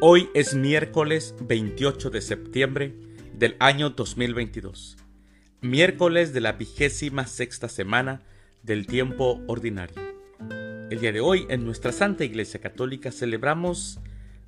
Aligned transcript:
Hoy 0.00 0.30
es 0.32 0.54
miércoles 0.54 1.34
28 1.40 2.10
de 2.10 2.20
septiembre 2.20 2.94
del 3.34 3.56
año 3.58 3.90
2022, 3.90 4.96
miércoles 5.60 6.32
de 6.32 6.40
la 6.40 6.52
vigésima 6.52 7.26
sexta 7.26 7.68
semana 7.68 8.22
del 8.62 8.86
tiempo 8.86 9.40
ordinario. 9.48 9.96
El 10.88 11.00
día 11.00 11.10
de 11.10 11.20
hoy 11.20 11.46
en 11.48 11.64
nuestra 11.64 11.90
Santa 11.90 12.22
Iglesia 12.22 12.60
Católica 12.60 13.10
celebramos 13.10 13.98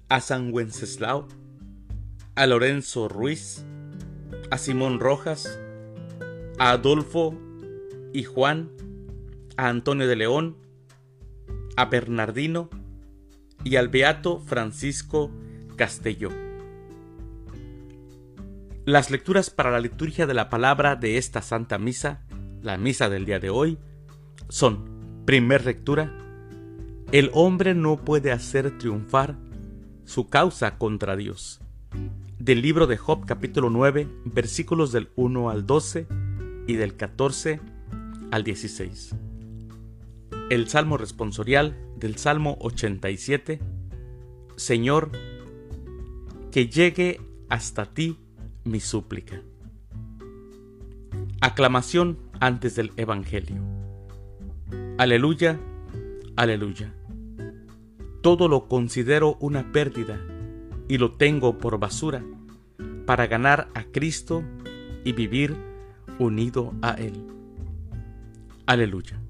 a 0.08 0.20
San 0.20 0.52
Wenceslao, 0.52 1.26
a 2.36 2.46
Lorenzo 2.46 3.08
Ruiz, 3.08 3.64
a 4.52 4.56
Simón 4.56 5.00
Rojas, 5.00 5.58
a 6.60 6.70
Adolfo 6.70 7.36
y 8.12 8.22
Juan, 8.22 8.70
a 9.56 9.66
Antonio 9.66 10.06
de 10.06 10.14
León, 10.14 10.58
a 11.76 11.86
Bernardino, 11.86 12.70
y 13.64 13.76
al 13.76 13.88
Beato 13.88 14.40
Francisco 14.40 15.30
Castelló. 15.80 16.28
Las 18.84 19.10
lecturas 19.10 19.48
para 19.48 19.70
la 19.70 19.80
liturgia 19.80 20.26
de 20.26 20.34
la 20.34 20.50
palabra 20.50 20.94
de 20.94 21.16
esta 21.16 21.40
Santa 21.40 21.78
Misa, 21.78 22.26
la 22.60 22.76
misa 22.76 23.08
del 23.08 23.24
día 23.24 23.40
de 23.40 23.48
hoy, 23.48 23.78
son, 24.50 25.22
primer 25.24 25.64
lectura, 25.64 26.12
el 27.12 27.30
hombre 27.32 27.74
no 27.74 27.96
puede 27.96 28.30
hacer 28.30 28.76
triunfar 28.76 29.38
su 30.04 30.28
causa 30.28 30.76
contra 30.76 31.16
Dios. 31.16 31.62
Del 32.38 32.60
libro 32.60 32.86
de 32.86 32.98
Job 32.98 33.24
capítulo 33.24 33.70
9, 33.70 34.06
versículos 34.26 34.92
del 34.92 35.08
1 35.16 35.48
al 35.48 35.64
12 35.64 36.06
y 36.66 36.74
del 36.74 36.94
14 36.94 37.58
al 38.30 38.44
16. 38.44 39.14
El 40.50 40.68
Salmo 40.68 40.98
responsorial 40.98 41.74
del 41.96 42.16
Salmo 42.16 42.58
87, 42.60 43.60
Señor, 44.56 45.10
que 46.50 46.68
llegue 46.68 47.20
hasta 47.48 47.86
ti 47.86 48.18
mi 48.64 48.80
súplica. 48.80 49.40
Aclamación 51.40 52.18
antes 52.40 52.74
del 52.76 52.92
Evangelio. 52.96 53.62
Aleluya, 54.98 55.58
aleluya. 56.36 56.92
Todo 58.20 58.48
lo 58.48 58.68
considero 58.68 59.36
una 59.40 59.72
pérdida 59.72 60.20
y 60.88 60.98
lo 60.98 61.12
tengo 61.12 61.58
por 61.58 61.78
basura 61.78 62.22
para 63.06 63.26
ganar 63.26 63.68
a 63.74 63.84
Cristo 63.84 64.42
y 65.04 65.12
vivir 65.12 65.56
unido 66.18 66.74
a 66.82 66.92
Él. 66.94 67.26
Aleluya. 68.66 69.20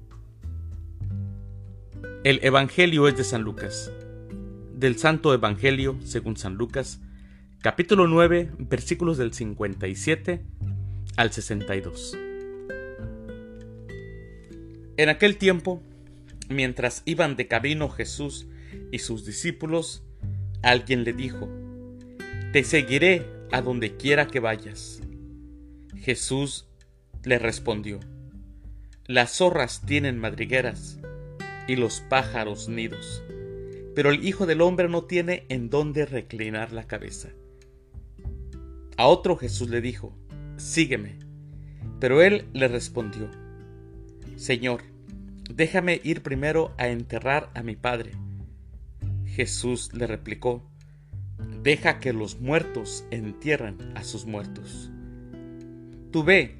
El 2.23 2.39
Evangelio 2.43 3.07
es 3.07 3.15
de 3.15 3.23
San 3.23 3.43
Lucas. 3.43 3.91
Del 4.75 4.97
Santo 4.97 5.33
Evangelio 5.33 5.97
según 6.03 6.35
San 6.35 6.55
Lucas, 6.55 6.99
capítulo 7.61 8.07
9, 8.07 8.49
versículos 8.57 9.19
del 9.19 9.33
57 9.33 10.41
al 11.15 11.31
62. 11.31 12.17
En 14.97 15.09
aquel 15.09 15.37
tiempo, 15.37 15.83
mientras 16.49 17.03
iban 17.05 17.35
de 17.35 17.47
camino 17.47 17.87
Jesús 17.89 18.47
y 18.91 18.97
sus 18.97 19.27
discípulos, 19.27 20.03
alguien 20.63 21.03
le 21.03 21.13
dijo, 21.13 21.47
Te 22.51 22.63
seguiré 22.63 23.27
a 23.51 23.61
donde 23.61 23.95
quiera 23.95 24.25
que 24.25 24.39
vayas. 24.39 24.99
Jesús 25.97 26.67
le 27.23 27.37
respondió, 27.37 27.99
Las 29.05 29.37
zorras 29.37 29.85
tienen 29.85 30.17
madrigueras 30.17 30.97
y 31.67 31.75
los 31.75 32.01
pájaros 32.01 32.69
nidos. 32.69 33.21
Pero 33.93 34.09
el 34.09 34.25
Hijo 34.25 34.47
del 34.47 34.61
Hombre 34.61 34.89
no 34.89 35.03
tiene 35.03 35.45
en 35.49 35.69
dónde 35.69 36.07
reclinar 36.07 36.71
la 36.71 36.87
cabeza. 36.87 37.29
A 39.01 39.07
otro 39.07 39.35
Jesús 39.35 39.67
le 39.71 39.81
dijo, 39.81 40.15
Sígueme. 40.57 41.17
Pero 41.99 42.21
él 42.21 42.45
le 42.53 42.67
respondió, 42.67 43.31
Señor, 44.35 44.83
déjame 45.49 45.99
ir 46.03 46.21
primero 46.21 46.75
a 46.77 46.87
enterrar 46.87 47.49
a 47.55 47.63
mi 47.63 47.75
Padre. 47.75 48.11
Jesús 49.25 49.91
le 49.95 50.05
replicó, 50.05 50.69
Deja 51.63 51.97
que 51.97 52.13
los 52.13 52.39
muertos 52.41 53.03
entierren 53.09 53.79
a 53.95 54.03
sus 54.03 54.27
muertos. 54.27 54.91
Tú 56.11 56.23
ve 56.23 56.57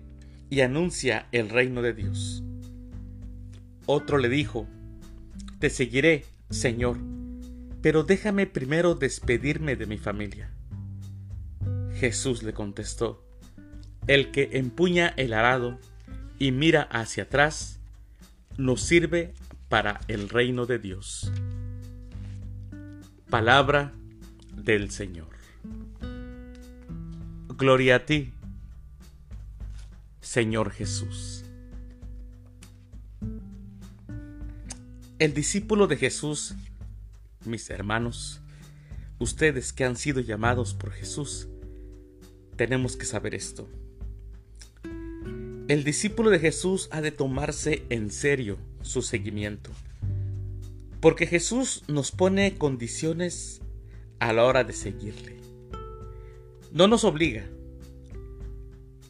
y 0.49 0.61
anuncia 0.61 1.27
el 1.31 1.47
reino 1.47 1.83
de 1.83 1.93
Dios. 1.93 2.43
Otro 3.85 4.17
le 4.17 4.29
dijo, 4.29 4.65
te 5.59 5.69
seguiré, 5.69 6.25
Señor, 6.49 6.97
pero 7.83 8.01
déjame 8.01 8.47
primero 8.47 8.95
despedirme 8.95 9.75
de 9.75 9.85
mi 9.85 9.99
familia. 9.99 10.49
Jesús 12.01 12.41
le 12.41 12.51
contestó, 12.51 13.23
El 14.07 14.31
que 14.31 14.49
empuña 14.53 15.13
el 15.17 15.33
arado 15.33 15.77
y 16.39 16.51
mira 16.51 16.81
hacia 16.81 17.25
atrás, 17.25 17.79
no 18.57 18.75
sirve 18.75 19.35
para 19.69 20.01
el 20.07 20.27
reino 20.27 20.65
de 20.65 20.79
Dios. 20.79 21.31
Palabra 23.29 23.93
del 24.51 24.89
Señor. 24.89 25.29
Gloria 27.49 27.97
a 27.97 28.05
ti, 28.07 28.33
Señor 30.21 30.71
Jesús. 30.71 31.45
El 35.19 35.35
discípulo 35.35 35.85
de 35.85 35.97
Jesús, 35.97 36.55
mis 37.45 37.69
hermanos, 37.69 38.41
ustedes 39.19 39.71
que 39.71 39.85
han 39.85 39.95
sido 39.95 40.19
llamados 40.19 40.73
por 40.73 40.93
Jesús, 40.93 41.47
tenemos 42.55 42.97
que 42.97 43.05
saber 43.05 43.35
esto. 43.35 43.67
El 45.67 45.83
discípulo 45.83 46.29
de 46.29 46.39
Jesús 46.39 46.89
ha 46.91 47.01
de 47.01 47.11
tomarse 47.11 47.83
en 47.89 48.11
serio 48.11 48.57
su 48.81 49.01
seguimiento, 49.01 49.71
porque 50.99 51.27
Jesús 51.27 51.83
nos 51.87 52.11
pone 52.11 52.57
condiciones 52.57 53.61
a 54.19 54.33
la 54.33 54.43
hora 54.43 54.63
de 54.63 54.73
seguirle. 54.73 55.37
No 56.71 56.87
nos 56.87 57.03
obliga. 57.03 57.45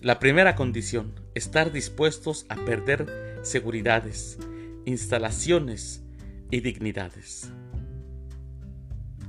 La 0.01 0.19
primera 0.19 0.55
condición, 0.55 1.13
estar 1.35 1.71
dispuestos 1.71 2.45
a 2.49 2.55
perder 2.55 3.39
seguridades, 3.43 4.37
instalaciones 4.85 6.01
y 6.49 6.61
dignidades. 6.61 7.51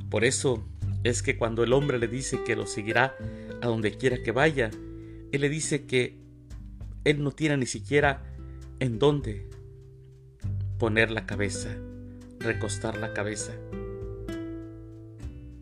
Por 0.09 0.25
eso 0.25 0.65
es 1.05 1.23
que 1.23 1.37
cuando 1.37 1.65
el 1.65 1.73
hombre 1.73 1.99
le 1.99 2.09
dice 2.09 2.45
que 2.45 2.57
lo 2.57 2.67
seguirá 2.67 3.17
a 3.61 3.67
donde 3.67 3.97
quiera 3.97 4.23
que 4.23 4.33
vaya, 4.33 4.71
él 5.33 5.41
le 5.41 5.49
dice 5.49 5.87
que 5.87 6.19
él 7.05 7.23
no 7.23 7.33
tiene 7.33 7.57
ni 7.57 7.67
siquiera 7.67 8.23
en 8.79 8.99
dónde 8.99 9.49
poner 10.79 11.11
la 11.11 11.27
cabeza, 11.27 11.77
recostar 12.39 12.99
la 12.99 13.13
cabeza. 13.13 13.53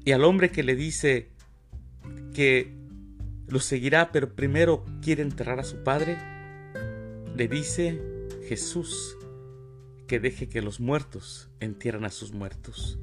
Y 0.05 0.13
al 0.13 0.25
hombre 0.25 0.51
que 0.51 0.63
le 0.63 0.77
dice 0.77 1.31
que 2.35 2.75
lo 3.49 3.61
seguirá, 3.61 4.13
pero 4.13 4.35
primero 4.35 4.85
quiere 5.03 5.23
enterrar 5.23 5.61
a 5.61 5.65
su 5.65 5.83
padre, 5.83 6.17
le 7.37 7.49
dice 7.49 8.01
Jesús 8.49 9.17
que 10.07 10.21
deje 10.21 10.49
que 10.49 10.63
los 10.63 10.81
muertos 10.81 11.51
entierren 11.61 12.05
a 12.05 12.11
sus 12.11 12.33
muertos. 12.33 12.99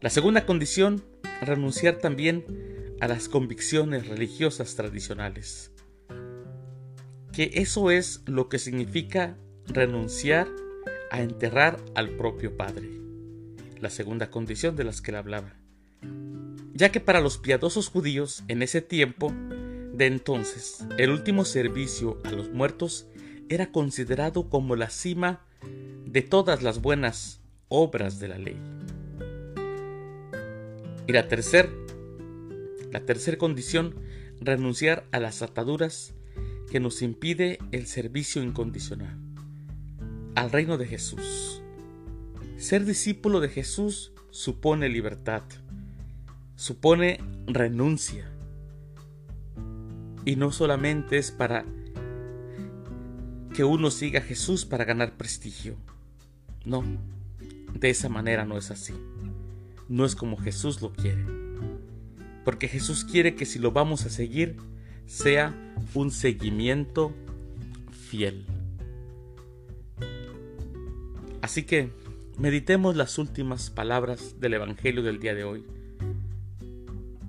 La 0.00 0.10
segunda 0.10 0.46
condición, 0.46 1.02
renunciar 1.40 1.98
también 1.98 2.44
a 3.00 3.08
las 3.08 3.28
convicciones 3.28 4.06
religiosas 4.06 4.76
tradicionales. 4.76 5.72
Que 7.32 7.50
eso 7.54 7.90
es 7.90 8.22
lo 8.24 8.48
que 8.48 8.60
significa 8.60 9.36
renunciar 9.66 10.46
a 11.10 11.20
enterrar 11.20 11.80
al 11.96 12.10
propio 12.10 12.56
Padre. 12.56 12.88
La 13.80 13.90
segunda 13.90 14.30
condición 14.30 14.76
de 14.76 14.84
las 14.84 15.00
que 15.00 15.10
le 15.10 15.18
hablaba. 15.18 15.54
Ya 16.74 16.92
que 16.92 17.00
para 17.00 17.20
los 17.20 17.38
piadosos 17.38 17.88
judíos 17.88 18.44
en 18.46 18.62
ese 18.62 18.82
tiempo 18.82 19.32
de 19.94 20.06
entonces 20.06 20.86
el 20.96 21.10
último 21.10 21.44
servicio 21.44 22.20
a 22.22 22.30
los 22.30 22.50
muertos 22.50 23.08
era 23.48 23.72
considerado 23.72 24.48
como 24.48 24.76
la 24.76 24.90
cima 24.90 25.44
de 26.04 26.22
todas 26.22 26.62
las 26.62 26.80
buenas 26.80 27.40
obras 27.68 28.20
de 28.20 28.28
la 28.28 28.38
ley. 28.38 28.77
Y 31.08 31.12
la 31.12 31.26
tercera, 31.26 31.70
la 32.92 33.00
tercera 33.00 33.38
condición, 33.38 33.94
renunciar 34.42 35.06
a 35.10 35.18
las 35.18 35.40
ataduras 35.40 36.12
que 36.70 36.80
nos 36.80 37.00
impide 37.00 37.58
el 37.72 37.86
servicio 37.86 38.42
incondicional 38.42 39.16
al 40.34 40.52
reino 40.52 40.76
de 40.76 40.86
Jesús. 40.86 41.62
Ser 42.58 42.84
discípulo 42.84 43.40
de 43.40 43.48
Jesús 43.48 44.12
supone 44.30 44.90
libertad, 44.90 45.42
supone 46.56 47.20
renuncia. 47.46 48.30
Y 50.26 50.36
no 50.36 50.52
solamente 50.52 51.16
es 51.16 51.30
para 51.30 51.64
que 53.54 53.64
uno 53.64 53.90
siga 53.90 54.20
a 54.20 54.24
Jesús 54.24 54.66
para 54.66 54.84
ganar 54.84 55.16
prestigio. 55.16 55.74
No, 56.66 56.84
de 57.72 57.88
esa 57.88 58.10
manera 58.10 58.44
no 58.44 58.58
es 58.58 58.70
así. 58.70 58.92
No 59.88 60.04
es 60.04 60.14
como 60.14 60.36
Jesús 60.36 60.80
lo 60.82 60.92
quiere. 60.92 61.24
Porque 62.44 62.68
Jesús 62.68 63.04
quiere 63.04 63.34
que 63.34 63.46
si 63.46 63.58
lo 63.58 63.72
vamos 63.72 64.06
a 64.06 64.10
seguir, 64.10 64.56
sea 65.06 65.54
un 65.94 66.10
seguimiento 66.10 67.12
fiel. 67.90 68.44
Así 71.40 71.62
que 71.62 71.90
meditemos 72.38 72.96
las 72.96 73.18
últimas 73.18 73.70
palabras 73.70 74.40
del 74.40 74.54
Evangelio 74.54 75.02
del 75.02 75.18
día 75.18 75.34
de 75.34 75.44
hoy. 75.44 75.64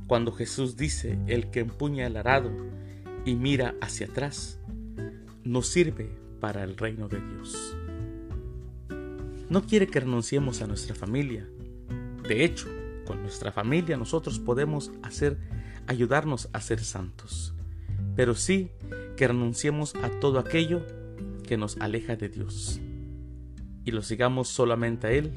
Cuando 0.08 0.32
Jesús 0.32 0.76
dice, 0.76 1.18
el 1.28 1.52
que 1.52 1.60
empuña 1.60 2.08
el 2.08 2.18
arado 2.18 2.52
y 3.26 3.36
mira 3.36 3.76
hacia 3.82 4.08
atrás, 4.08 4.60
no 5.44 5.62
sirve 5.62 6.10
para 6.40 6.64
el 6.64 6.78
reino 6.78 7.08
de 7.08 7.22
Dios. 7.22 7.76
No 9.50 9.66
quiere 9.66 9.88
que 9.88 10.00
renunciemos 10.00 10.62
a 10.62 10.68
nuestra 10.68 10.96
familia. 10.96 11.48
De 12.30 12.46
hecho, 12.46 12.68
con 13.06 13.24
nuestra 13.24 13.52
familia 13.52 13.98
nosotros 13.98 14.38
podemos 14.38 14.92
hacer 15.02 15.40
ayudarnos 15.88 16.48
a 16.54 16.62
ser 16.62 16.80
santos. 16.80 17.56
Pero 18.16 18.36
sí 18.36 18.70
que 19.18 19.28
renunciemos 19.28 19.96
a 19.96 20.12
todo 20.20 20.38
aquello 20.38 20.86
que 21.48 21.58
nos 21.58 21.78
aleja 21.78 22.16
de 22.16 22.30
Dios 22.30 22.80
y 23.84 23.90
lo 23.90 24.04
sigamos 24.04 24.48
solamente 24.48 25.08
a 25.08 25.12
Él 25.12 25.31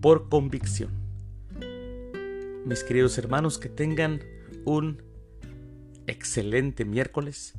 por 0.00 0.28
convicción. 0.28 0.92
Mis 2.64 2.84
queridos 2.84 3.18
hermanos, 3.18 3.58
que 3.58 3.68
tengan 3.68 4.20
un 4.64 5.02
excelente 6.06 6.84
miércoles. 6.84 7.54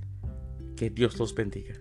Que 0.77 0.89
Dios 0.89 1.19
los 1.19 1.35
bendiga. 1.35 1.75